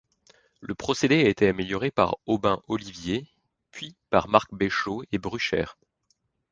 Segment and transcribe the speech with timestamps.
[0.61, 3.27] Le procédé a été amélioré par Aubin Olivier
[3.69, 5.65] puis par Marc Béchot et Brucher.